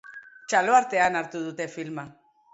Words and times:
Txalo 0.53 0.77
artean 0.77 1.19
hartu 1.21 1.43
dute 1.45 1.69
filma. 1.77 2.09